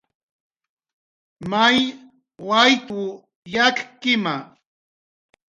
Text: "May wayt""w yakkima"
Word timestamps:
"May 1.51 1.77
wayt""w 2.47 2.99
yakkima" 3.53 4.35